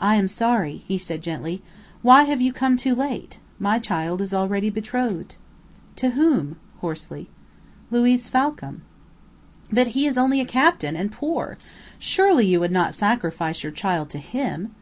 "I 0.00 0.14
am 0.14 0.28
sorry," 0.28 0.82
he 0.88 0.96
said 0.96 1.20
gently. 1.20 1.60
"Why 2.00 2.22
have 2.22 2.40
you 2.40 2.54
come 2.54 2.78
too 2.78 2.94
late? 2.94 3.38
My 3.58 3.78
child 3.78 4.22
is 4.22 4.32
already 4.32 4.70
betrothed." 4.70 5.36
"To 5.96 6.12
whom?" 6.12 6.56
hoarsely. 6.80 7.28
"Luiz 7.90 8.30
Falcam." 8.30 8.80
"But 9.70 9.88
he 9.88 10.06
is 10.06 10.16
only 10.16 10.40
a 10.40 10.46
captain, 10.46 10.96
and 10.96 11.12
poor! 11.12 11.58
Surely 11.98 12.46
you 12.46 12.60
would 12.60 12.72
not 12.72 12.94
sacrifice 12.94 13.62
your 13.62 13.70
child 13.72 14.08
to 14.08 14.18
him? 14.18 14.74